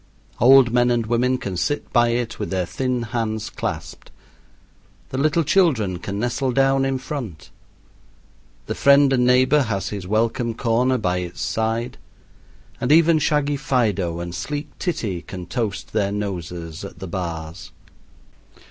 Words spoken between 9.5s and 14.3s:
has his welcome corner by its side, and even shaggy Fido